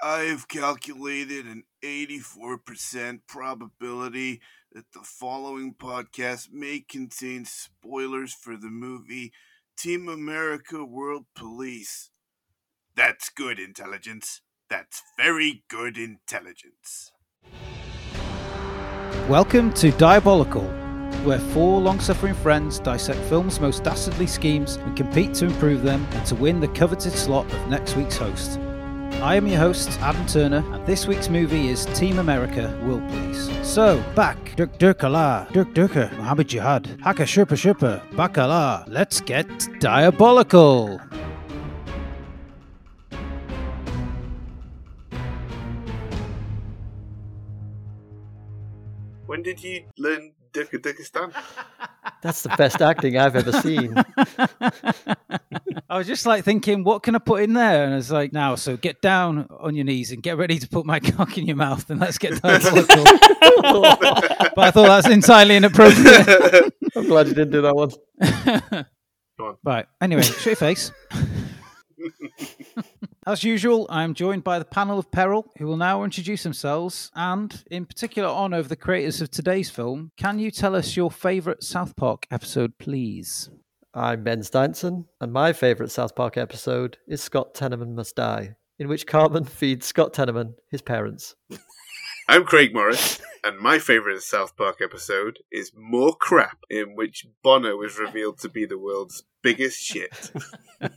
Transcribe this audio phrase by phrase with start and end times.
[0.00, 4.40] I've calculated an 84% probability
[4.72, 9.32] that the following podcast may contain spoilers for the movie
[9.76, 12.10] Team America World Police.
[12.94, 14.40] That's good intelligence.
[14.70, 17.10] That's very good intelligence.
[19.28, 20.62] Welcome to Diabolical,
[21.24, 26.06] where four long suffering friends dissect film's most dastardly schemes and compete to improve them
[26.12, 28.60] and to win the coveted slot of next week's host.
[29.20, 33.50] I am your host, Adam Turner, and this week's movie is Team America World Police.
[33.66, 39.48] So, back, Dirk Dirkala, Dirk Dirker, Mohammed Jihad, Haka Sherpa Sherpa, Bakala, let's get
[39.80, 41.00] diabolical!
[49.26, 51.34] When did you learn Dirkadikistan?
[52.22, 53.96] That's the best acting I've ever seen.
[55.98, 57.82] I was just like thinking, what can I put in there?
[57.82, 60.68] And I was like, now, so get down on your knees and get ready to
[60.68, 63.02] put my cock in your mouth and let's get diabolical.
[63.02, 66.72] but I thought that's entirely inappropriate.
[66.94, 68.86] I'm glad you didn't do that one.
[69.64, 69.86] right.
[70.00, 70.92] Anyway, show your face.
[73.26, 77.10] As usual, I am joined by the panel of peril, who will now introduce themselves
[77.16, 80.12] and, in particular, honour of the creators of today's film.
[80.16, 83.50] Can you tell us your favourite South Park episode, please?
[83.98, 88.86] I'm Ben Steinson, and my favourite South Park episode is Scott Tenorman Must Die, in
[88.86, 91.34] which Cartman feeds Scott Tenorman his parents.
[92.28, 97.82] I'm Craig Morris, and my favourite South Park episode is More Crap, in which Bono
[97.82, 100.30] is revealed to be the world's biggest shit.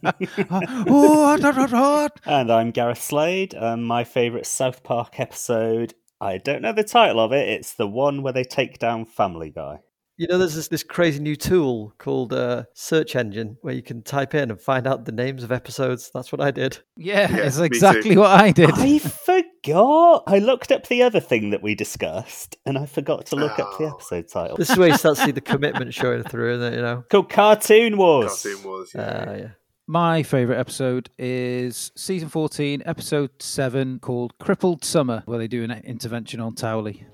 [0.04, 2.20] oh, dot, dot, dot.
[2.24, 3.56] And I'm Gareth Slade.
[3.56, 7.50] and my favourite South Park episode, I don't know the title of it.
[7.50, 9.80] It's the one where they take down Family Guy.
[10.22, 14.04] You know, there's this, this crazy new tool called uh, Search Engine where you can
[14.04, 16.12] type in and find out the names of episodes.
[16.14, 16.78] That's what I did.
[16.96, 18.70] Yeah, Yeah, it's exactly what I did.
[18.72, 20.24] I forgot.
[20.28, 23.80] I looked up the other thing that we discussed, and I forgot to look up
[23.80, 23.94] the Oh.
[23.96, 24.58] episode title.
[24.58, 26.76] This is where you start to see the commitment showing through, isn't it?
[26.76, 27.04] You know?
[27.10, 28.44] called Cartoon Wars.
[28.44, 29.02] Cartoon Wars, yeah.
[29.02, 29.48] Uh, yeah.
[29.88, 35.72] My favourite episode is season 14, episode 7, called Crippled Summer, where they do an
[35.72, 37.06] intervention on Towelie.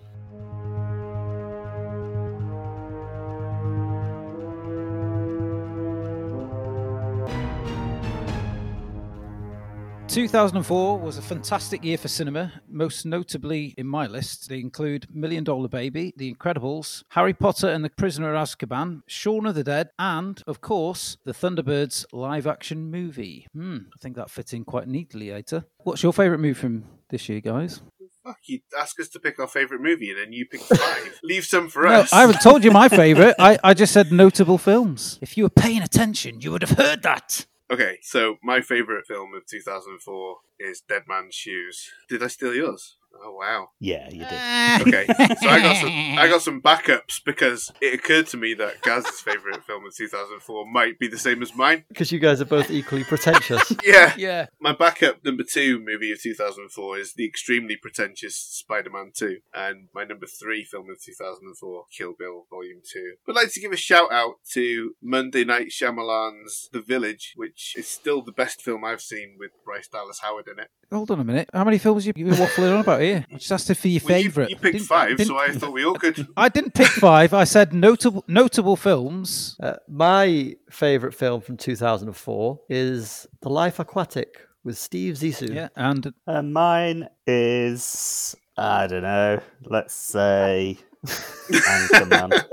[10.17, 12.51] Two thousand and four was a fantastic year for cinema.
[12.67, 17.85] Most notably in my list, they include Million Dollar Baby, The Incredibles, Harry Potter and
[17.85, 23.45] the Prisoner of Azkaban, Shaun of the Dead, and of course the Thunderbirds live-action movie.
[23.53, 25.65] Hmm, I think that fits in quite neatly, Aita.
[25.83, 27.83] What's your favourite movie from this year, guys?
[28.25, 31.19] Fuck, you ask us to pick our favourite movie and then you pick five.
[31.23, 32.11] Leave some for No, us.
[32.11, 33.35] I haven't told you my favourite.
[33.39, 35.19] I, I just said notable films.
[35.21, 37.45] If you were paying attention, you would have heard that.
[37.69, 41.89] Okay, so my favourite film of 2004 is Dead Man's Shoes.
[42.07, 42.95] Did I steal yours?
[43.23, 43.69] Oh wow.
[43.79, 44.27] Yeah, you did.
[44.31, 44.81] Ah.
[44.81, 48.81] Okay, so I got some I got some backups because it occurred to me that
[48.81, 51.83] Gaz's favourite film of 2004 might be the same as mine.
[51.89, 53.71] Because you guys are both equally pretentious.
[53.87, 54.13] Yeah.
[54.17, 54.47] yeah.
[54.59, 60.03] My backup number two movie of 2004 is the extremely pretentious Spider-Man 2, and my
[60.03, 63.13] number three film of 2004, Kill Bill Volume 2.
[63.29, 67.87] I'd like to give a shout out to Monday Night Shyamalan's The Village, which is
[67.87, 70.69] still the best film I've seen with Bryce Dallas Howard in it.
[70.91, 71.49] Hold on a minute.
[71.53, 73.25] How many films you you been waffling on about here?
[73.31, 74.49] I just asked for your Well, favourite.
[74.49, 76.27] You, picked Didn't- five, didn't- so I thought we all could.
[76.37, 77.33] I didn't pick five.
[77.33, 79.55] I said notable notable films.
[79.61, 85.53] Uh, my favourite film from 2004 is The Life Aquatic with Steve Zissou.
[85.53, 89.39] Yeah, and Uh, mine is I don't know.
[89.63, 92.43] Let's say Anchorman.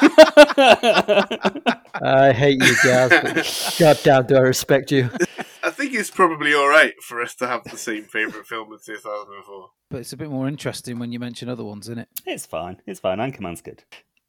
[2.00, 5.10] I hate you, Gaz, but goddamn do I respect you.
[5.88, 8.84] I think it's probably all right for us to have the same favourite film of
[8.84, 9.70] 2004.
[9.90, 12.08] but it's a bit more interesting when you mention other ones, isn't it?
[12.26, 12.82] it's fine.
[12.86, 13.16] It's fine.
[13.16, 13.84] Anchorman's good.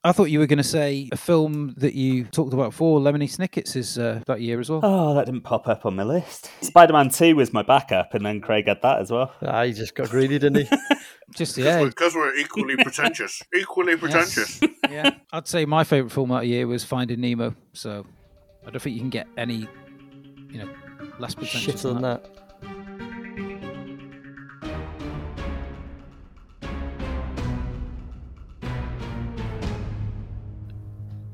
[0.06, 3.30] I thought you were going to say a film that you talked about before, Lemony
[3.30, 4.80] Snicket's, is uh, that year as well.
[4.82, 6.50] Oh, that didn't pop up on my list.
[6.62, 9.34] Spider Man 2 was my backup, and then Craig had that as well.
[9.42, 10.78] Ah, he just got greedy, didn't he?
[11.36, 13.44] Just yeah, Because we're equally pretentious.
[13.54, 14.62] Equally pretentious.
[14.90, 15.12] yeah.
[15.34, 17.54] I'd say my favourite film that year was Finding Nemo.
[17.74, 18.06] So
[18.66, 19.68] I don't think you can get any,
[20.50, 20.70] you know,
[21.20, 22.24] less pretentious than than that.
[22.24, 22.40] that.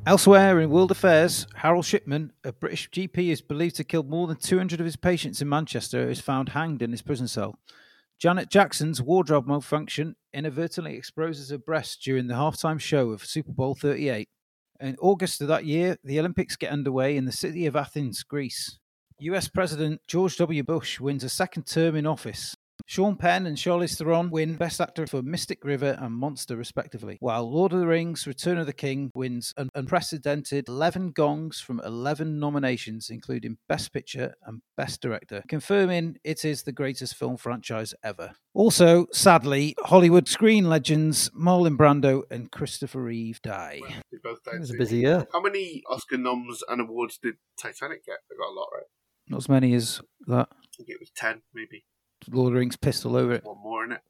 [0.07, 4.27] Elsewhere in world affairs, Harold Shipman, a British GP, is believed to have killed more
[4.27, 7.57] than 200 of his patients in Manchester, is found hanged in his prison cell.
[8.19, 13.73] Janet Jackson's wardrobe malfunction inadvertently exposes her breast during the halftime show of Super Bowl
[13.73, 14.29] 38.
[14.79, 18.77] In August of that year, the Olympics get underway in the city of Athens, Greece.
[19.19, 20.61] US President George W.
[20.61, 22.53] Bush wins a second term in office.
[22.85, 27.49] Sean Penn and Charlize Theron win Best Actor for Mystic River and Monster, respectively, while
[27.49, 32.37] Lord of the Rings Return of the King wins an unprecedented 11 gongs from 11
[32.39, 38.33] nominations, including Best Picture and Best Director, confirming it is the greatest film franchise ever.
[38.53, 43.79] Also, sadly, Hollywood screen legends Marlon Brando and Christopher Reeve die.
[44.11, 45.25] They both It was a busy year.
[45.31, 48.17] How many Oscar noms and awards did Titanic get?
[48.29, 48.83] They got a lot, right?
[49.29, 50.47] Not as many as that.
[50.51, 51.85] I think it was 10, maybe.
[52.31, 53.43] Lord of the Rings pistol over it.
[53.43, 54.01] One more in it.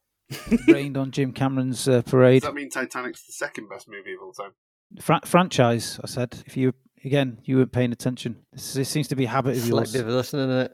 [0.68, 2.44] Rained on Jim Cameron's uh, Does parade.
[2.44, 4.52] that mean Titanic's the second best movie of all time?
[5.00, 6.44] Fra- franchise, I said.
[6.46, 6.74] If you,
[7.04, 8.38] again, you weren't paying attention.
[8.54, 9.90] This, this seems to be a habit of yours.
[9.92, 10.74] Selective listening in it.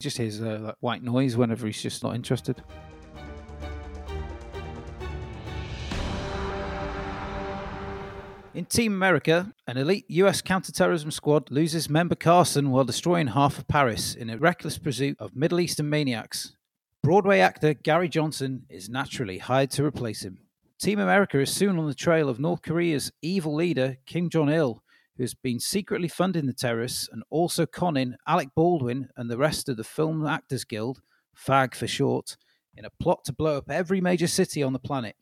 [0.00, 2.62] Just hears uh, that white noise whenever he's just not interested.
[8.54, 13.66] In Team America, an elite US counterterrorism squad loses member Carson while destroying half of
[13.66, 16.54] Paris in a reckless pursuit of Middle Eastern maniacs.
[17.02, 20.36] Broadway actor Gary Johnston is naturally hired to replace him.
[20.78, 24.82] Team America is soon on the trail of North Korea's evil leader, Kim Jong il,
[25.16, 29.70] who has been secretly funding the terrorists and also conning Alec Baldwin and the rest
[29.70, 31.00] of the Film Actors Guild,
[31.34, 32.36] FAG for short,
[32.76, 35.16] in a plot to blow up every major city on the planet.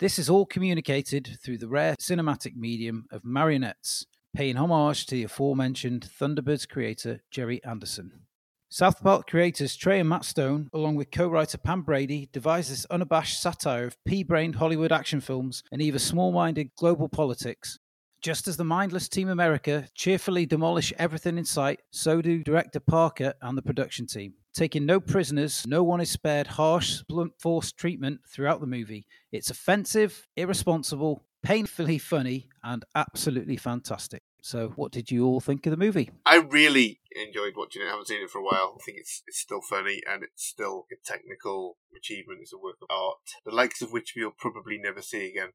[0.00, 5.24] This is all communicated through the rare cinematic medium of marionettes, paying homage to the
[5.24, 8.22] aforementioned Thunderbirds creator Gerry Anderson.
[8.70, 12.86] South Park creators Trey and Matt Stone, along with co writer Pam Brady, devised this
[12.86, 17.78] unabashed satire of pea brained Hollywood action films and even small minded global politics.
[18.22, 23.34] Just as the mindless Team America cheerfully demolish everything in sight, so do director Parker
[23.42, 24.32] and the production team.
[24.52, 29.06] Taking no prisoners, no one is spared harsh, blunt force treatment throughout the movie.
[29.30, 34.22] It's offensive, irresponsible, painfully funny, and absolutely fantastic.
[34.42, 36.10] So, what did you all think of the movie?
[36.26, 37.86] I really enjoyed watching it.
[37.86, 38.76] I haven't seen it for a while.
[38.78, 42.40] I think it's it's still funny and it's still a technical achievement.
[42.42, 45.50] It's a work of art, the likes of which we'll probably never see again.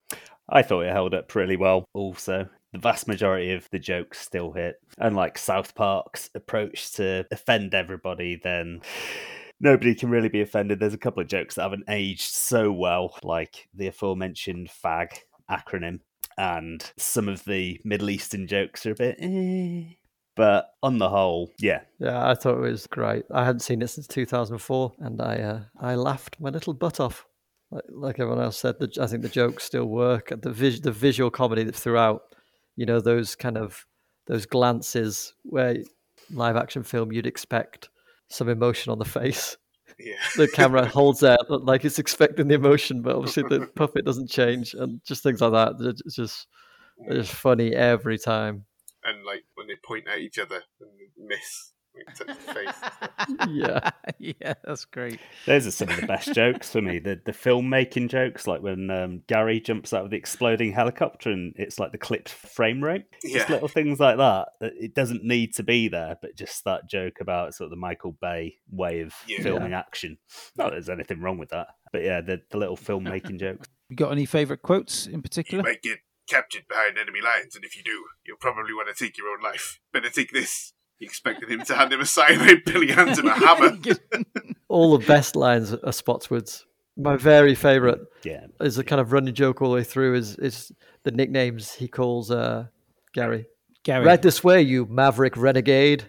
[0.49, 1.85] I thought it held up really well.
[1.93, 4.75] Also, the vast majority of the jokes still hit.
[4.97, 8.81] Unlike South Park's approach to offend everybody, then
[9.59, 10.79] nobody can really be offended.
[10.79, 15.99] There's a couple of jokes that haven't aged so well, like the aforementioned FAG acronym,
[16.37, 19.17] and some of the Middle Eastern jokes are a bit.
[19.19, 19.93] Eh.
[20.35, 23.23] But on the whole, yeah, Yeah, I thought it was great.
[23.31, 27.25] I hadn't seen it since 2004, and I uh, I laughed my little butt off.
[27.71, 30.33] Like, like everyone else said, the, I think the jokes still work.
[30.41, 32.23] The vis- the visual comedy that's throughout,
[32.75, 33.85] you know, those kind of
[34.27, 35.77] those glances where
[36.31, 37.89] live action film you'd expect
[38.29, 39.55] some emotion on the face.
[39.99, 40.15] Yeah.
[40.35, 44.29] The camera holds out uh, like it's expecting the emotion, but obviously the puppet doesn't
[44.29, 45.75] change, and just things like that.
[46.05, 46.47] It's just
[47.07, 48.65] they're funny every time.
[49.03, 52.75] And like when they point at each other and miss, like, touch the face.
[53.49, 53.89] Yeah.
[54.19, 55.19] yeah, that's great.
[55.45, 56.99] Those are some of the best jokes for me.
[56.99, 61.53] The the filmmaking jokes, like when um, Gary jumps out of the exploding helicopter and
[61.57, 63.05] it's like the clipped frame rate.
[63.21, 63.53] Just Yeah.
[63.53, 64.49] little things like that.
[64.61, 67.77] that It doesn't need to be there, but just that joke about sort of the
[67.77, 69.41] Michael Bay way of Yeah.
[69.41, 70.17] filming action.
[70.57, 73.67] Not that there's anything wrong with that, but yeah, the, the little filmmaking jokes.
[73.87, 75.63] You got any favourite quotes in You particular?
[75.63, 79.15] might get captured behind enemy lines, and if you do, you'll probably want to take
[79.15, 79.79] your own life.
[79.93, 80.73] Better take this.
[80.97, 82.81] He expected him to hand him a cyanide pill.
[82.81, 83.77] He hands him a hammer.
[84.69, 86.65] All the best lines are Spottswoode's.
[86.97, 90.37] My very favourite Yeah, is a kind of running joke all the way through is
[90.37, 90.71] is
[91.03, 92.67] the nicknames he calls uh,
[93.13, 93.47] Gary.
[93.83, 94.05] Gary.
[94.05, 96.05] Right this way, you maverick renegade.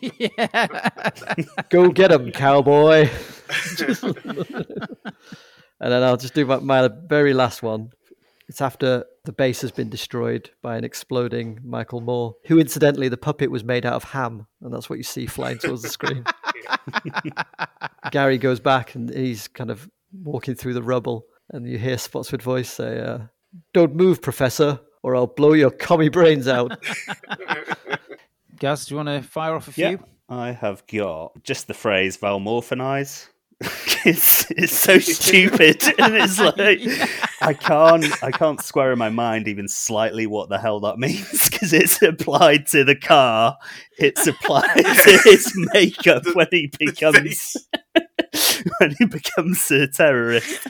[0.00, 0.88] yeah.
[1.68, 3.10] Go get him, cowboy.
[3.78, 3.96] and
[5.92, 7.90] then I'll just do my, my very last one.
[8.48, 13.18] It's after the base has been destroyed by an exploding Michael Moore, who incidentally the
[13.18, 16.24] puppet was made out of ham, and that's what you see flying towards the screen.
[18.10, 19.90] Gary goes back and he's kind of
[20.24, 23.18] walking through the rubble, and you hear Spottswoode voice say, uh,
[23.74, 26.82] "Don't move, Professor, or I'll blow your commie brains out."
[28.58, 29.84] Gaz, do you want to fire off a few?
[29.84, 29.96] yeah.
[30.30, 33.28] I have got just the phrase "valmorphanize."
[34.06, 36.56] it's it's so stupid, and it's like
[37.40, 41.48] I can't I can't square in my mind even slightly what the hell that means
[41.48, 43.56] because it's applied to the car,
[43.98, 47.56] it's applied to his makeup The- when he becomes
[48.78, 50.66] when he becomes a terrorist.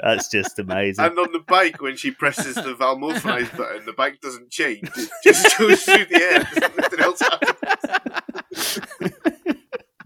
[0.00, 1.04] That's just amazing.
[1.04, 4.88] And on the bike, when she presses the Valmorphanize button, the bike doesn't change.
[4.96, 6.70] It just goes through the air.
[6.76, 8.80] Nothing else happens.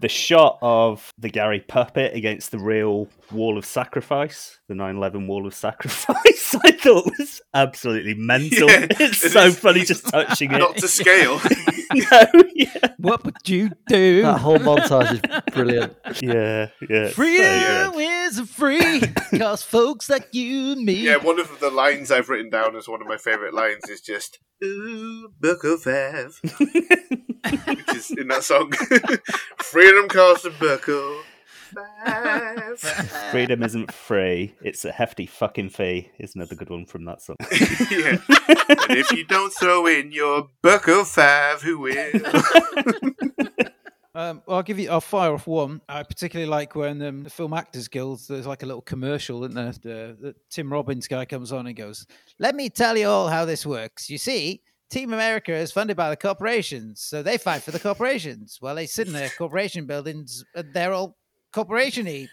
[0.03, 5.27] The shot of the Gary puppet against the real wall of sacrifice, the 9 11
[5.27, 8.69] wall of sacrifice, I thought was absolutely mental.
[8.69, 10.57] Yeah, it's it so is- funny just touching it.
[10.57, 11.39] Not to scale.
[11.93, 14.23] no, yeah, What would you do?
[14.23, 15.95] That whole montage is brilliant.
[16.21, 17.05] yeah, yeah.
[17.05, 19.01] it's so Freedom isn't free,
[19.39, 20.95] cause folks like you and me.
[20.95, 24.01] Yeah, one of the lines I've written down as one of my favourite lines is
[24.01, 26.41] just "Ooh, Book of Five,"
[27.43, 28.71] which is in that song.
[29.57, 31.21] Freedom costs a buckle.
[33.31, 36.11] Freedom isn't free; it's a hefty fucking fee.
[36.19, 37.35] Is another good one from that song.
[37.91, 38.17] yeah.
[38.89, 42.11] And if you don't throw in your buckle five, who will?
[44.15, 44.91] Um, well, I'll give you.
[44.91, 45.81] I'll fire off one.
[45.89, 48.21] I particularly like when um, the Film Actors Guild.
[48.29, 49.71] There's like a little commercial, isn't there?
[49.71, 52.05] The, the Tim Robbins guy comes on and goes,
[52.37, 54.11] "Let me tell you all how this works.
[54.11, 54.61] You see,
[54.93, 58.59] Team America is funded by the corporations, so they fight for the corporations.
[58.61, 61.17] Well, they sit in their corporation buildings, and they're all
[61.51, 62.27] corporation-y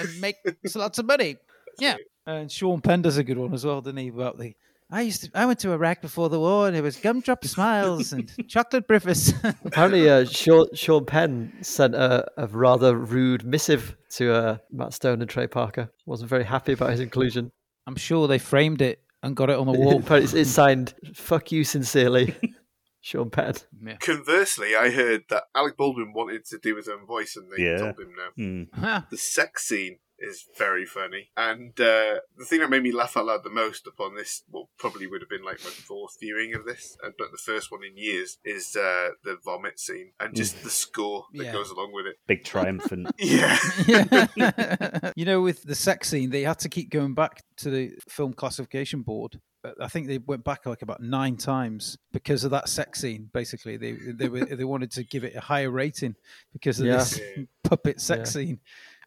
[0.00, 0.34] and make
[0.74, 1.36] lots of money.
[1.78, 1.94] Yeah.
[2.26, 4.08] And Sean Penn does a good one as well, didn't he?
[4.08, 4.56] About the
[4.90, 8.12] I used to, I went to Iraq before the war, and it was gumdrop smiles
[8.12, 9.32] and chocolate breakfast.
[9.64, 15.20] Apparently, uh, Sean, Sean Penn sent a, a rather rude missive to uh, Matt Stone
[15.20, 15.90] and Trey Parker.
[16.06, 17.52] Wasn't very happy about his inclusion.
[17.86, 19.98] I'm sure they framed it and got it on the wall.
[20.00, 22.34] Apparently it's, it's signed "Fuck you sincerely,"
[23.00, 23.54] Sean Penn.
[23.84, 23.96] Yeah.
[23.96, 27.78] Conversely, I heard that Alec Baldwin wanted to do his own voice, and they Yeah.
[27.78, 28.68] told him no.
[28.74, 28.80] Hmm.
[28.80, 29.02] Huh.
[29.10, 33.26] The sex scene is very funny, and uh, the thing that made me laugh out
[33.26, 36.64] loud the most upon this, well, probably would have been like my fourth viewing of
[36.64, 40.70] this, but the first one in years is uh, the vomit scene and just the
[40.70, 41.52] score that Yeah.
[41.52, 42.16] goes along with it.
[42.26, 43.08] Big triumphant.
[43.18, 45.10] Yeah, Yeah.
[45.16, 48.32] you know, with the sex scene, they had to keep going back to the film
[48.32, 49.40] classification board.
[49.64, 53.30] Uh, I think they went back like about nine times because of that sex scene.
[53.32, 56.16] Basically, they they were, they wanted to give it a higher rating
[56.52, 56.96] because of Yeah.
[56.96, 57.20] this
[57.62, 58.40] puppet sex Yeah.
[58.44, 58.60] scene,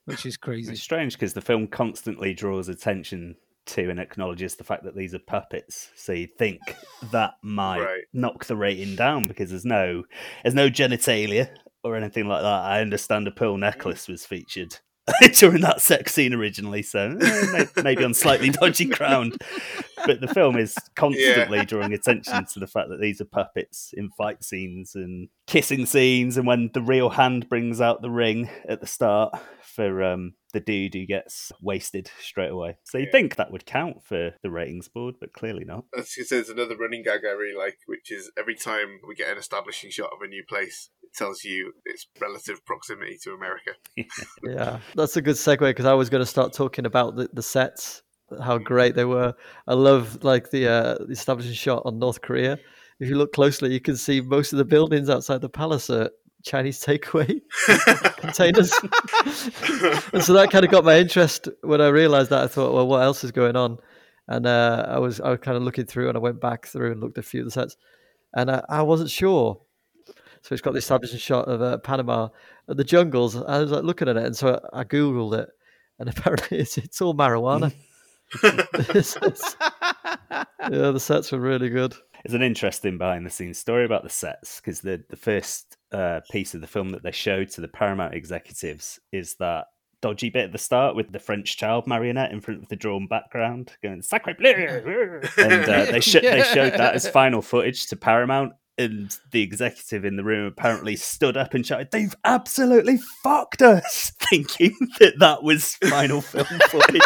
[0.07, 0.71] which is crazy.
[0.71, 3.35] It's strange because the film constantly draws attention
[3.67, 5.89] to and acknowledges the fact that these are puppets.
[5.95, 6.59] So you think
[7.11, 8.03] that might Right.
[8.13, 10.03] knock the rating down because there's no
[10.43, 11.49] there's no genitalia
[11.83, 12.61] or anything like that.
[12.61, 14.79] I understand a pearl necklace was featured
[15.33, 19.37] during that sex scene originally, so eh, maybe on slightly dodgy ground.
[20.05, 24.09] But the film is constantly drawing attention to the fact that these are puppets in
[24.11, 28.81] fight scenes and kissing scenes, and when the real hand brings out the ring at
[28.81, 29.33] the start
[29.63, 32.77] for um, the dude who gets wasted straight away.
[32.83, 33.11] So you Yeah.
[33.11, 35.85] think that would count for the ratings board, but clearly not.
[35.93, 39.29] That's because there's another running gag I really like, which is every time we get
[39.29, 43.71] an establishing shot of a new place, tells you its relative proximity to America.
[44.43, 47.41] Yeah, that's a good segue because I was going to start talking about the, the
[47.41, 48.03] sets,
[48.41, 49.33] how great they were.
[49.67, 52.59] I love like the uh, the establishing shot on North Korea.
[52.99, 56.09] If you look closely, you can see most of the buildings outside the palace are
[56.43, 57.41] Chinese takeaway
[58.17, 58.71] containers.
[60.13, 62.43] and so that kind of got my interest when I realized that.
[62.43, 63.77] I thought, well, what else is going on?
[64.27, 66.91] And uh, I was I was kind of looking through, and I went back through
[66.91, 67.77] and looked at a few of the sets,
[68.33, 69.61] and I, I wasn't sure.
[70.47, 72.29] So it's got the establishing shot of uh, Panama,
[72.69, 73.35] and the jungles.
[73.35, 75.49] I was like looking at it, and so I googled it,
[75.99, 77.73] and apparently it's it's all marijuana.
[78.43, 79.55] It's- it's-
[80.31, 81.95] yeah, the sets were really good.
[82.23, 86.21] It's an interesting behind the scenes story about the sets because the, the first uh,
[86.31, 89.65] piece of the film that they showed to the Paramount executives is that
[90.01, 93.07] dodgy bit at the start with the French child marionette in front of the drawn
[93.07, 97.95] background going sacre bleu and uh, they, sh- they showed that as final footage to
[97.95, 103.61] Paramount and the executive in the room apparently stood up and shouted they've absolutely fucked
[103.61, 107.01] us thinking that that was final film footage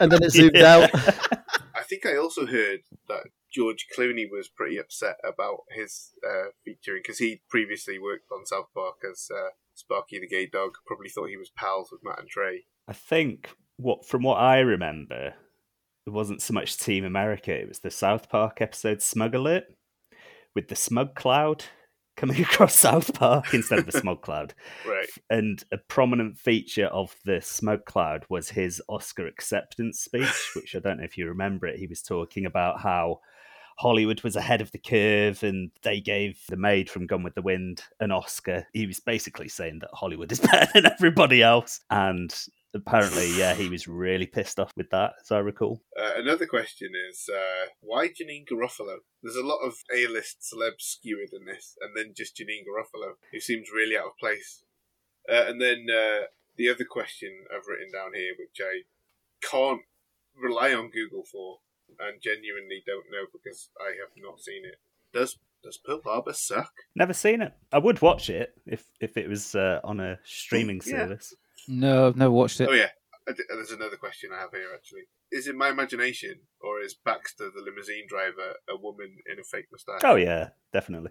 [0.00, 0.88] And then it zoomed Yeah.
[0.92, 1.38] out.
[1.74, 7.02] I think I also heard that George Clooney was pretty upset about his uh, featuring
[7.02, 10.72] because he previously worked on South Park as uh, Sparky the gay dog.
[10.86, 12.64] Probably thought he was pals with Matt and Trey.
[12.88, 15.34] I think what from what I remember,
[16.06, 17.52] it wasn't so much Team America.
[17.52, 19.64] It was the South Park episode "Smug Alert
[20.54, 21.64] with the smug cloud
[22.16, 24.54] coming across South Park instead of the smog cloud.
[24.86, 25.08] Right.
[25.30, 30.80] And a prominent feature of the smug cloud was his Oscar acceptance speech, which I
[30.80, 31.78] don't know if you remember it.
[31.78, 33.20] He was talking about how
[33.78, 37.42] Hollywood was ahead of the curve and they gave the maid from Gone with the
[37.42, 38.66] Wind an Oscar.
[38.72, 41.80] He was basically saying that Hollywood is better than everybody else.
[41.90, 42.34] And
[42.74, 45.82] apparently, yeah, he was really pissed off with that, as I recall.
[45.98, 48.98] Uh, another question is uh, why Janeane Garofalo?
[49.22, 53.40] There's a lot of A-list celebs skewered in this, and then just Janeane Garofalo, who
[53.40, 54.64] seems really out of place.
[55.30, 56.26] Uh, and then uh,
[56.56, 58.82] the other question I've written down here, which I
[59.46, 59.82] can't
[60.36, 61.58] rely on Google for,
[62.00, 64.76] and genuinely don't know because I have not seen it.
[65.12, 66.72] Does does Pearl Harbor suck?
[66.96, 67.52] Never seen it.
[67.72, 71.02] I would watch it if if it was uh, on a streaming Yeah.
[71.06, 71.34] service.
[71.68, 72.68] No, I've never watched it.
[72.68, 72.88] Oh yeah,
[73.26, 75.02] I I d- there's another question I have here actually.
[75.30, 79.66] Is it my imagination, or is Baxter the limousine driver a woman in a fake
[79.72, 80.00] moustache?
[80.04, 81.10] Oh yeah, definitely.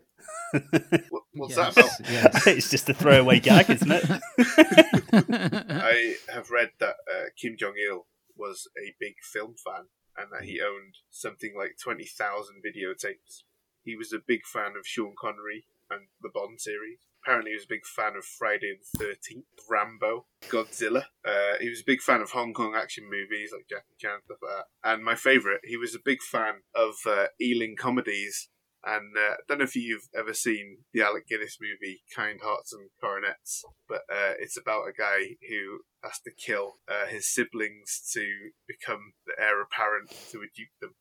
[1.10, 2.10] What, what's Yes, that about?
[2.12, 2.48] yes.
[2.48, 4.04] it's just a throwaway gag, isn't it?
[5.14, 8.06] I have read that uh, Kim Jong Il
[8.36, 9.86] was a big film fan
[10.18, 13.44] and that he owned something like 20,000 videotapes.
[13.84, 17.00] He was a big fan of Sean Connery and the Bond series.
[17.24, 21.06] Apparently, he was a big fan of Friday the 13th, Rambo, Godzilla.
[21.26, 24.38] Uh, he was a big fan of Hong Kong action movies like Jackie Chan, stuff
[24.42, 24.90] like that.
[24.92, 28.50] And my favourite, he was a big fan of uh, Ealing comedies
[28.84, 32.74] and uh, I don't know if you've ever seen the Alec Guinness movie Kind Hearts
[32.74, 38.02] and Coronets, but uh, it's about a guy who has to kill uh, his siblings
[38.14, 38.26] to
[38.68, 40.96] become the heir apparent to a dukedom.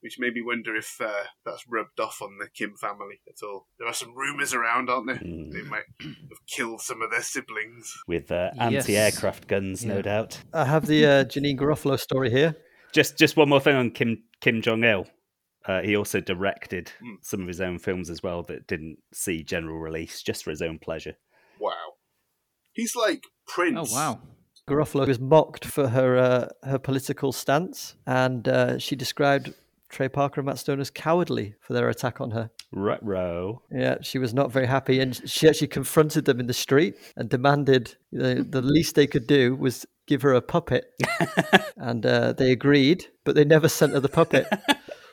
[0.00, 3.66] Which made me wonder if uh, that's rubbed off on the Kim family at all.
[3.78, 5.16] There are some rumours around, aren't there?
[5.16, 5.52] Mm.
[5.52, 7.92] They might have killed some of their siblings.
[8.06, 10.38] With uh, anti-aircraft guns, no doubt.
[10.54, 12.54] I have the uh, Janeane Garofalo story here.
[12.92, 15.06] Just just one more thing on Kim Kim Jong Il.
[15.66, 17.16] Uh, he also directed Mm.
[17.20, 20.62] some of his own films as well that didn't see general release, just for his
[20.62, 21.16] own pleasure.
[21.60, 21.94] Wow.
[22.72, 23.90] He's like Prince.
[23.92, 24.20] oh wow.
[24.68, 29.52] Garofalo was mocked for her uh, her political stance, and uh, she described
[29.88, 32.50] Trey Parker and Matt Stone as cowardly for their attack on her.
[32.72, 33.62] Right, row.
[33.70, 37.28] Yeah, she was not very happy, and she actually confronted them in the street and
[37.28, 40.92] demanded the, the least they could do was give her a puppet,
[41.76, 44.46] and uh, they agreed, but they never sent her the puppet.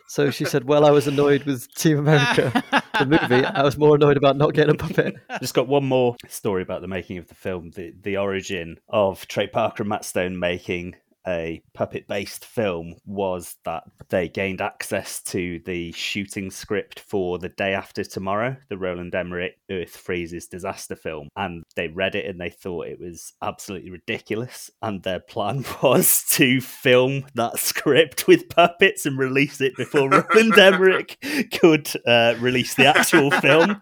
[0.08, 2.64] So she said, "Well, I was annoyed with Team America,
[3.00, 3.44] the movie.
[3.44, 6.82] I was more annoyed about not getting a puppet." Just got one more story about
[6.82, 7.72] the making of the film.
[7.72, 10.96] The the origin of Trey Parker and Matt Stone making
[11.28, 17.50] a puppet based film was that they gained access to the shooting script for The
[17.50, 21.30] Day After Tomorrow, the Roland Emmerich Earth Freezes disaster film.
[21.36, 24.70] And they read it and they thought it was absolutely ridiculous.
[24.82, 30.58] And their plan was to film that script with puppets and release it before Roland
[30.60, 31.18] Emmerich
[31.60, 33.82] could uh, release the actual film.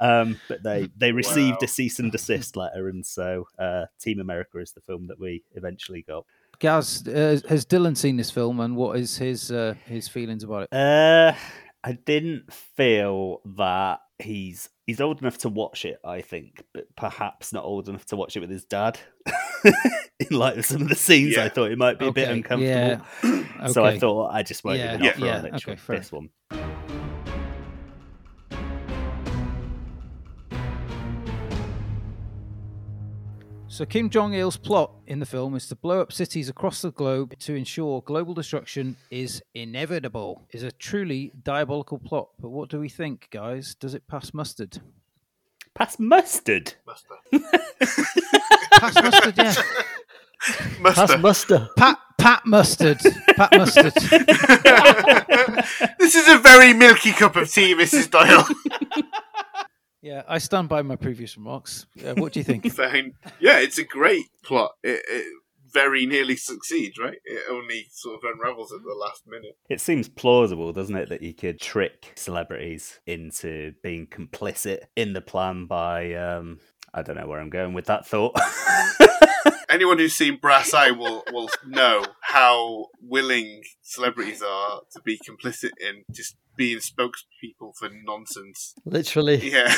[0.00, 1.58] Um, but they they received Wow.
[1.64, 5.42] a cease and desist letter, and so uh, Team America is the film that we
[5.54, 6.24] eventually got.
[6.58, 10.68] Gaz, uh, has Dylan seen this film, and what is his uh, his feelings about
[10.70, 10.76] it?
[10.76, 11.34] Uh,
[11.82, 15.98] I didn't feel that he's he's old enough to watch it.
[16.04, 18.98] I think, but perhaps not old enough to watch it with his dad.
[20.20, 23.04] In light of some of the scenes, I thought it might be a bit uncomfortable.
[23.22, 23.40] Yeah.
[23.70, 26.28] So I thought I just won't Yeah, even offer yeah, on it, okay, this one.
[33.66, 36.92] So Kim Jong Il's plot in the film is to blow up cities across the
[36.92, 40.46] globe to ensure global destruction is inevitable.
[40.52, 42.28] Is a truly diabolical plot.
[42.38, 43.74] But what do we think, guys?
[43.74, 44.78] Does it pass mustard?
[45.74, 46.74] Pass mustard.
[46.86, 47.14] Muster.
[48.78, 49.54] Pass mustard, yeah.
[50.80, 51.06] Muster.
[51.06, 51.68] Pass mustard.
[51.76, 53.00] Pat Pat mustard.
[53.36, 53.92] Pat mustard.
[55.98, 58.10] this is a very milky cup of tea, Mrs.
[58.10, 58.46] Doyle.
[60.04, 61.86] Yeah, I stand by my previous remarks.
[62.04, 62.62] Uh, what do you think?
[63.40, 64.72] Yeah, it's a great plot.
[64.82, 65.26] It, it
[65.72, 67.16] very nearly succeeds, right?
[67.24, 69.56] It only sort of unravels at the last minute.
[69.70, 75.22] It seems plausible, doesn't it, that you could trick celebrities into being complicit in the
[75.22, 76.60] plan by um
[76.92, 78.38] I don't know where I'm going with that thought.
[79.74, 85.72] Anyone who's seen Brass Eye will will know how willing celebrities are to be complicit
[85.80, 88.76] in just being spokespeople for nonsense.
[88.84, 89.74] Literally Yeah,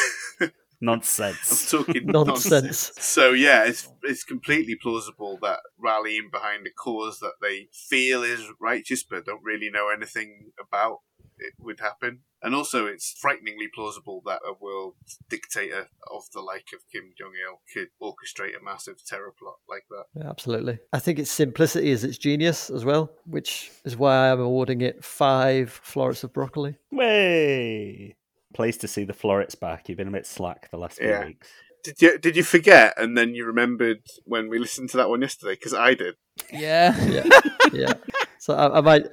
[0.82, 1.72] Nonsense.
[1.72, 2.50] I'm talking nonsense.
[2.50, 2.92] nonsense.
[2.98, 8.44] So yeah, it's it's completely plausible that rallying behind a cause that they feel is
[8.60, 10.98] righteous but don't really know anything about
[11.38, 12.20] it would happen.
[12.46, 14.94] And also, it's frighteningly plausible that a world
[15.28, 19.82] dictator of the like of Kim Jong Il could orchestrate a massive terror plot like
[19.90, 20.04] that.
[20.14, 20.78] Yeah, absolutely.
[20.92, 24.80] I think its simplicity is its genius as well, which is why I am awarding
[24.80, 26.76] it five florets of broccoli.
[26.92, 28.14] Way.
[28.54, 29.88] Pleased to see the Florets back.
[29.88, 31.24] You've been a bit slack the last few Yeah.
[31.26, 31.48] weeks.
[31.82, 35.20] Did you did you forget and then you remembered when we listened to that one
[35.20, 35.54] yesterday?
[35.54, 36.14] Because I did.
[36.52, 36.94] Yeah.
[37.12, 37.92] Yeah, yeah.
[38.38, 39.06] So I, I might,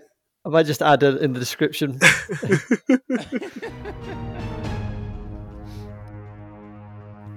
[0.45, 1.99] I might just add it in the description.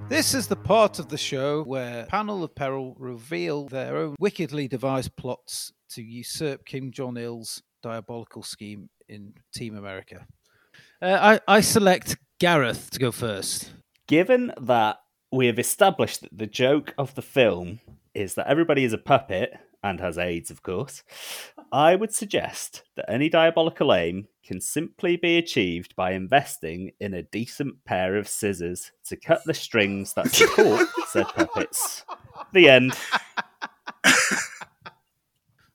[0.08, 4.68] This is the part of the show where Panel of Peril reveal their own wickedly
[4.68, 10.24] devised plots to usurp Kim Jong il's diabolical scheme in Team America.
[11.02, 13.72] Uh, I, I select Gareth to go first.
[14.06, 14.98] Given that
[15.32, 17.80] we have established that the joke of the film
[18.14, 19.58] is that everybody is a puppet
[19.90, 21.02] and has AIDS, of course,
[21.72, 27.22] I would suggest that any diabolical aim can simply be achieved by investing in a
[27.22, 32.04] decent pair of scissors to cut the strings that support said puppets.
[32.52, 32.96] The end.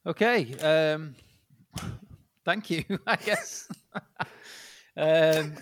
[0.06, 0.54] Okay.
[0.60, 1.16] Um,
[2.46, 2.84] thank you.
[3.08, 3.70] I guess.
[4.98, 5.54] um,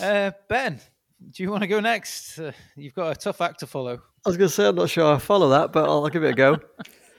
[0.00, 0.80] uh, Ben,
[1.28, 2.38] do you want to go next?
[2.38, 4.00] Uh, you've got a tough act to follow.
[4.24, 6.24] I was going to say, I'm not sure I follow that, but I'll, I'll give
[6.24, 6.58] it a go.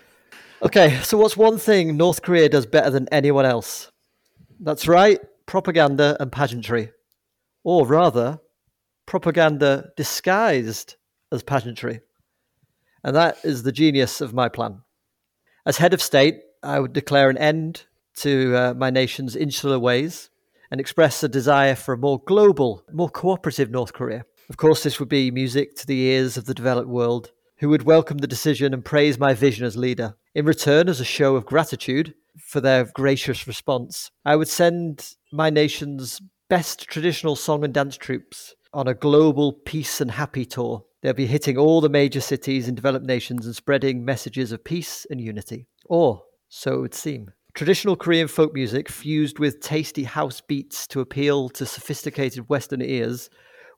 [0.63, 3.91] okay, so what's one thing North Korea does better than anyone else?
[4.59, 6.91] That's right, propaganda and pageantry.
[7.63, 8.39] Or rather,
[9.05, 10.95] propaganda disguised
[11.31, 12.01] as pageantry.
[13.03, 14.81] And that is the genius of my plan.
[15.65, 17.85] As head of state, I would declare an end
[18.17, 20.30] to uh, my nation's insular ways
[20.71, 24.23] and express a desire for a more global, more cooperative North Korea.
[24.49, 27.83] Of course, this would be music to the ears of the developed world, who would
[27.83, 30.15] welcome the decision and praise my vision as leader.
[30.33, 35.49] In return, as a show of gratitude for their gracious response, I would send my
[35.49, 40.83] nation's best traditional song and dance troops on a global peace and happy tour.
[41.01, 45.05] They'll be hitting all the major cities in developed nations and spreading messages of peace
[45.09, 45.67] and unity.
[45.85, 47.31] Or so it would seem.
[47.53, 53.29] Traditional Korean folk music fused with tasty house beats to appeal to sophisticated Western ears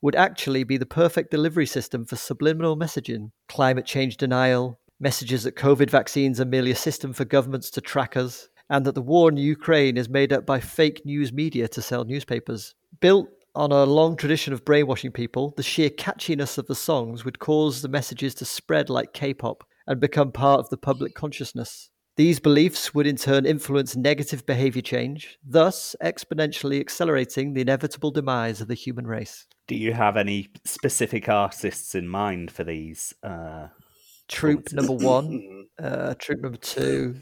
[0.01, 5.55] would actually be the perfect delivery system for subliminal messaging, climate change denial, messages that
[5.55, 9.29] COVID vaccines are merely a system for governments to track us, and that the war
[9.29, 12.75] in Ukraine is made up by fake news media to sell newspapers.
[12.99, 17.39] Built on a long tradition of brainwashing people, the sheer catchiness of the songs would
[17.39, 21.89] cause the messages to spread like K pop and become part of the public consciousness.
[22.15, 28.61] These beliefs would in turn influence negative behavior change, thus exponentially accelerating the inevitable demise
[28.61, 29.47] of the human race.
[29.67, 33.15] Do you have any specific artists in mind for these?
[33.23, 33.69] Uh,
[34.27, 37.15] troop number one, uh, troop number two,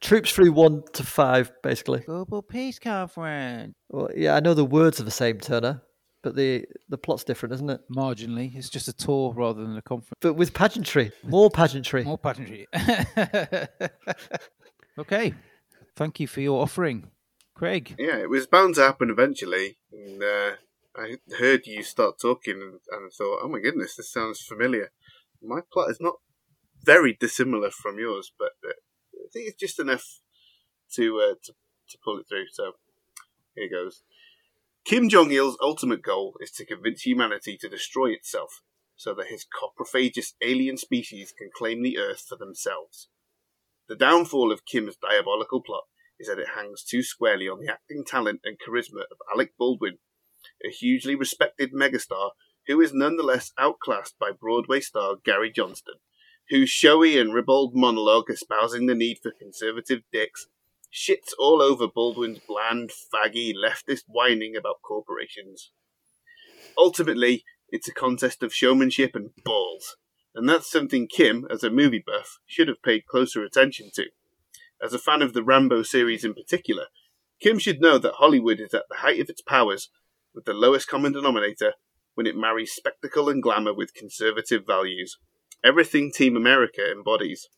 [0.00, 2.00] troops through one to five, basically.
[2.00, 3.74] Global Peace Conference.
[3.90, 5.82] Well, yeah, I know the words are the same, Turner,
[6.22, 7.80] but the the plot's different, isn't it?
[7.90, 10.18] Marginally, it's just a tour rather than a conference.
[10.20, 12.04] But with pageantry, more pageantry.
[12.04, 12.66] More pageantry.
[14.98, 15.34] okay.
[15.94, 17.10] Thank you for your offering,
[17.54, 17.94] Craig.
[17.98, 19.76] Yeah, it was bound to happen eventually.
[19.92, 20.52] And uh,
[20.96, 24.90] I heard you start talking and, and thought, oh my goodness, this sounds familiar.
[25.42, 26.14] My plot is not
[26.82, 28.72] very dissimilar from yours, but uh,
[29.14, 30.20] I think it's just enough
[30.94, 31.52] to, uh, to
[31.92, 32.46] to pull it through.
[32.50, 32.72] So
[33.54, 34.02] here goes.
[34.84, 38.62] Kim Jong il's ultimate goal is to convince humanity to destroy itself
[38.96, 43.08] so that his coprophagous alien species can claim the Earth for themselves.
[43.88, 45.84] The downfall of Kim's diabolical plot
[46.18, 49.98] is that it hangs too squarely on the acting talent and charisma of Alec Baldwin,
[50.64, 52.30] a hugely respected megastar
[52.66, 55.96] who is nonetheless outclassed by Broadway star Gary Johnston,
[56.50, 60.48] whose showy and ribald monologue espousing the need for conservative dicks
[60.92, 65.70] shits all over Baldwin's bland, faggy, leftist whining about corporations.
[66.76, 69.96] Ultimately, it's a contest of showmanship and balls,
[70.34, 74.06] and that's something Kim, as a movie buff, should have paid closer attention to.
[74.82, 76.86] As a fan of the Rambo series in particular,
[77.40, 79.88] Kim should know that Hollywood is at the height of its powers,
[80.34, 81.74] with the lowest common denominator,
[82.14, 85.18] when it marries spectacle and glamour with conservative values.
[85.64, 87.48] Everything Team America embodies.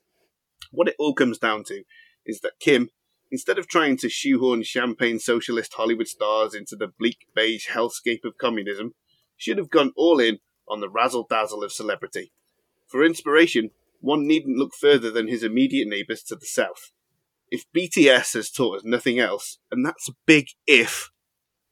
[0.70, 1.82] What it all comes down to
[2.24, 2.90] is that Kim
[3.30, 8.38] Instead of trying to shoehorn champagne socialist Hollywood stars into the bleak beige hellscape of
[8.38, 8.94] communism,
[9.36, 12.32] should have gone all in on the razzle dazzle of celebrity.
[12.86, 16.92] For inspiration, one needn't look further than his immediate neighbours to the south.
[17.50, 21.10] If BTS has taught us nothing else, and that's a big if,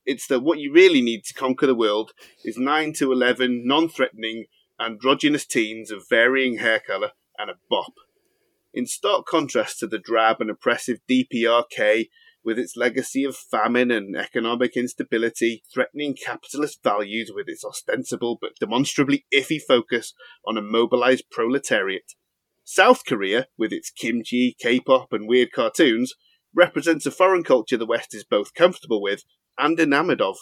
[0.04, 2.12] it's that what you really need to conquer the world
[2.44, 4.46] is 9 to 11 non threatening,
[4.80, 7.92] androgynous teens of varying hair colour and a bop
[8.74, 12.08] in stark contrast to the drab and oppressive DPRK
[12.44, 18.56] with its legacy of famine and economic instability, threatening capitalist values with its ostensible but
[18.58, 20.12] demonstrably iffy focus
[20.46, 22.12] on a mobilized proletariat.
[22.64, 26.14] South Korea, with its kimchi, K-pop, and weird cartoons,
[26.54, 29.24] represents a foreign culture the West is both comfortable with
[29.58, 30.36] and enamored of.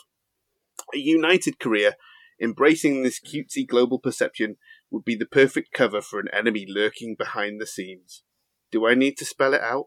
[0.95, 1.97] A united Korea,
[2.41, 4.57] embracing this cutesy global perception,
[4.91, 8.23] would be the perfect cover for an enemy lurking behind the scenes.
[8.71, 9.87] Do I need to spell it out?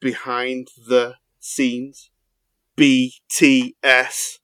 [0.00, 2.10] Behind the scenes?
[2.76, 4.38] BTS.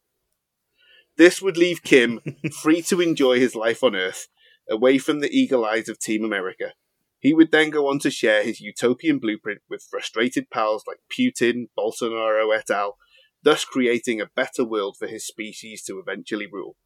[1.17, 2.21] This would leave Kim
[2.63, 4.29] free to enjoy his life on Earth,
[4.69, 6.73] away from the eagle eyes of Team America.
[7.19, 11.69] He would then go on to share his utopian blueprint with frustrated pals like Putin,
[11.77, 12.97] Bolsonaro et al.,
[13.43, 16.77] thus creating a better world for his species to eventually rule.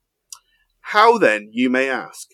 [0.81, 2.29] How then, you may ask,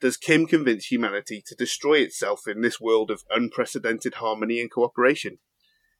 [0.00, 5.38] does Kim convince humanity to destroy itself in this world of unprecedented harmony and cooperation?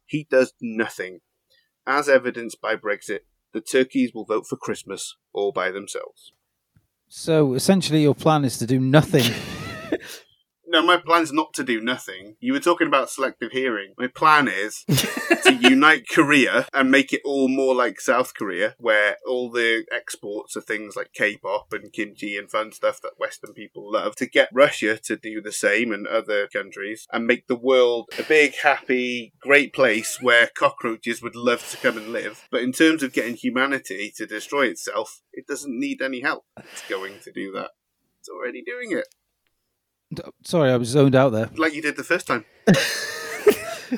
[0.05, 1.21] He does nothing.
[1.87, 3.21] As evidenced by Brexit,
[3.53, 6.33] the turkeys will vote for Christmas all by themselves.
[7.09, 9.25] So essentially, your plan is to do nothing.
[10.77, 12.37] No, my plan's not to do nothing.
[12.39, 13.95] You were talking about selective hearing.
[13.97, 19.17] My plan is to unite Korea and make it all more like South Korea, where
[19.27, 23.91] all the exports of things like K-pop and kimchi and fun stuff that Western people
[23.91, 28.11] love, to get Russia to do the same and other countries, and make the world
[28.19, 32.47] a big, happy, great place where cockroaches would love to come and live.
[32.51, 36.45] But in terms of getting humanity to destroy itself, it doesn't need any help.
[36.59, 37.71] It's going to do that.
[38.21, 39.07] It's already doing it,
[40.45, 41.51] Sorry, I was zoned out there.
[41.57, 42.45] like you did the first time.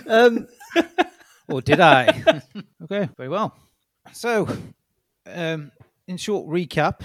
[0.07, 0.47] Um,
[1.49, 2.43] Or did I?
[2.85, 3.57] okay, very well.
[4.13, 4.47] So,
[5.27, 5.73] um,
[6.07, 7.01] in short recap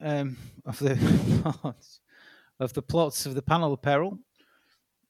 [0.00, 0.94] um, of the
[1.42, 1.98] plots,
[2.60, 4.20] of the plots of the panel of peril,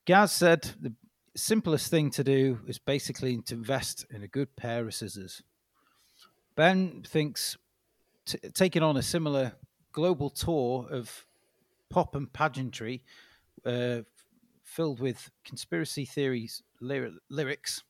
[0.07, 0.95] Gaz said the
[1.37, 5.43] simplest thing to do is basically to invest in a good pair of scissors.
[6.57, 7.59] Ben thinks
[8.25, 9.53] t- taking on a similar
[9.93, 11.27] global tour of
[11.91, 13.03] pop and pageantry,
[13.65, 14.03] uh,
[14.65, 17.83] filled with conspiracy theories lyri- lyrics,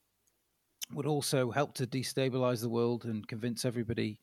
[0.92, 4.18] would also help to destabilize the world and convince everybody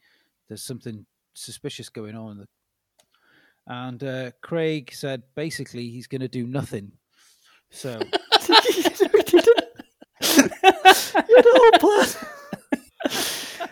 [0.48, 2.46] there's something suspicious going on.
[3.68, 6.92] And uh, Craig said basically he's going to do nothing.
[7.72, 8.00] So
[8.50, 8.84] you
[11.82, 12.16] had.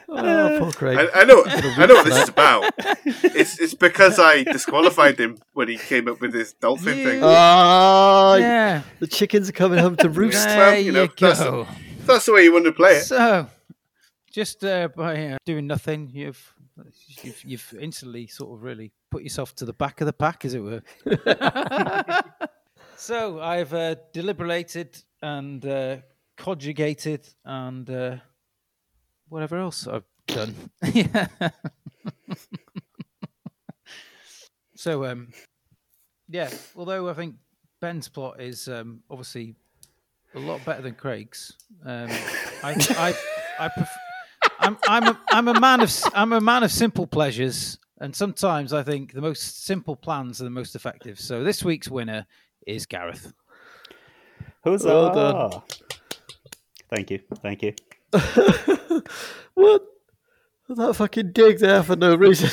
[0.10, 0.98] Oh, poor Craig.
[1.13, 2.72] I, I know, I know what this is about.
[3.06, 7.20] It's it's because I disqualified him when he came up with this dolphin thing.
[7.20, 10.46] You- Ah, yeah, the chickens are coming home to roost.
[10.46, 11.68] there well, you know, you that's- go.
[12.06, 13.04] That's the way you want to play it.
[13.06, 13.48] So,
[14.32, 16.54] just uh, by uh, doing nothing, you've,
[17.24, 20.54] you've you've instantly sort of really put yourself to the back of the pack, as
[20.54, 20.82] it were.
[22.98, 25.98] so I've uh, deliberated and uh,
[26.38, 28.16] conjugated and uh,
[29.34, 30.54] whatever else I've done.
[30.93, 31.28] yeah.
[34.76, 35.30] so um,
[36.30, 36.52] yeah.
[36.76, 37.36] Although I think
[37.82, 39.56] Ben's plot is um, obviously
[40.36, 41.54] a lot better than Craig's.
[41.84, 42.10] Um,
[42.63, 43.15] I, I,
[43.60, 43.98] I pref-
[44.60, 48.15] I'm, I'm, a, I'm a man of, s- I'm a man of simple pleasures, and
[48.15, 51.19] sometimes I think the most simple plans are the most effective.
[51.19, 52.26] So this week's winner
[52.67, 53.34] is Gareth.
[54.63, 54.88] Huzzah!
[54.88, 55.62] Well done.
[56.89, 57.74] Thank you, thank you.
[59.54, 59.84] what?
[60.69, 62.49] That fucking dig there for no reason.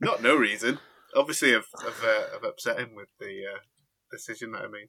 [0.00, 0.78] Not no reason.
[1.16, 3.58] Obviously, I've I've, uh, I've upset him with the uh,
[4.10, 4.88] decision that I made.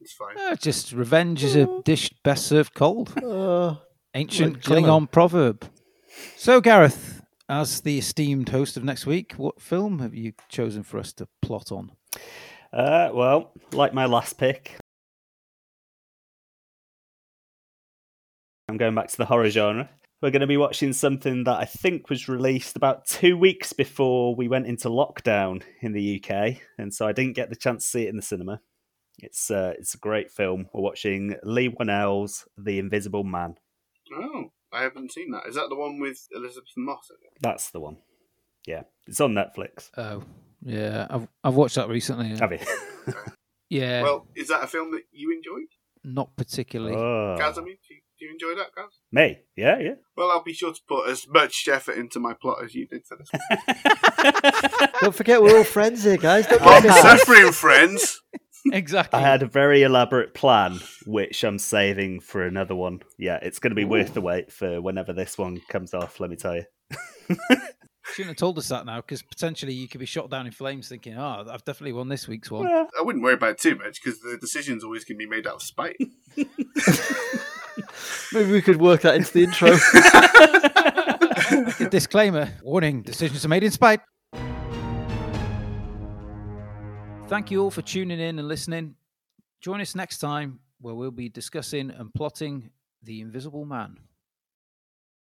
[0.00, 0.36] It's fine.
[0.38, 3.12] Uh, just revenge is a dish best served cold.
[3.22, 3.76] Uh,
[4.14, 4.80] Ancient Like Jello.
[4.80, 5.70] Klingon proverb.
[6.36, 10.98] So Gareth, as the esteemed host of next week, what film have you chosen for
[10.98, 11.92] us to plot on?
[12.72, 14.79] Uh, well, like my last pick,
[18.70, 19.90] I'm going back to the horror genre.
[20.22, 24.36] We're going to be watching something that I think was released about two weeks before
[24.36, 27.90] we went into lockdown in the UK, and so I didn't get the chance to
[27.90, 28.60] see it in the cinema.
[29.18, 30.66] It's uh, it's a great film.
[30.72, 33.56] We're watching Leigh Whannell's The Invisible Man.
[34.14, 35.48] Oh, I haven't seen that.
[35.48, 37.10] Is that the one with Elisabeth Moss?
[37.40, 37.96] That's the one.
[38.68, 39.90] Yeah, it's on Netflix.
[39.96, 40.22] Oh,
[40.62, 42.28] yeah, I've I've watched that recently.
[42.38, 42.60] Have you?
[43.68, 45.68] Yeah, Well, is that a film that you enjoyed?
[46.02, 46.96] not particularly.
[46.96, 47.36] oh.
[47.38, 48.90] Gaz, I mean, do you, do you enjoy that, guys?
[49.10, 49.38] Me?
[49.56, 49.94] Yeah, yeah.
[50.14, 53.06] Well, I'll be sure to put as much effort into my plot as you did
[53.06, 54.90] for this one.
[55.00, 56.46] don't forget, we're all friends here, guys.
[56.46, 57.00] Don't I'm forget.
[57.00, 58.20] suffering, friends.
[58.72, 59.18] exactly.
[59.18, 63.00] I had a very elaborate plan, which I'm saving for another one.
[63.18, 66.20] Yeah, it's going to be worth the wait for whenever this one comes off.
[66.20, 66.64] Let me tell you.
[68.12, 70.88] Shouldn't have told us that now, because potentially you could be shot down in flames,
[70.88, 73.76] thinking, "Oh, I've definitely won this week's one." Well, I wouldn't worry about it too
[73.76, 75.96] much because the decision's always going to be made out of spite.
[78.32, 79.76] Maybe we could work that into the intro.
[81.90, 84.00] Disclaimer: Warning: Decisions are made in spite.
[87.28, 88.96] Thank you all for tuning in and listening.
[89.60, 92.70] Join us next time, where we'll be discussing and plotting
[93.02, 93.98] the Invisible Man.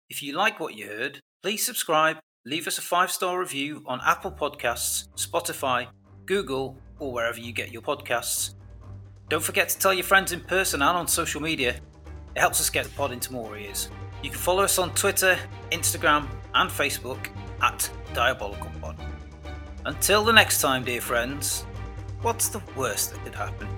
[0.09, 4.00] If you like what you heard, please subscribe, leave us a five star review on
[4.05, 5.88] Apple Podcasts, Spotify,
[6.26, 8.55] Google, or wherever you get your podcasts.
[9.28, 11.81] Don't forget to tell your friends in person and on social media.
[12.34, 13.90] It helps us get the pod into more ears.
[14.22, 15.38] You can follow us on Twitter,
[15.70, 17.28] Instagram, and Facebook
[17.60, 18.96] at Diabolical Pod.
[19.84, 21.62] Until the next time, dear friends,
[22.22, 23.68] what's the worst that could happen?